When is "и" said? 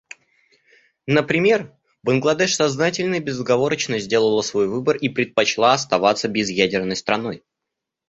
3.17-3.19, 4.97-5.09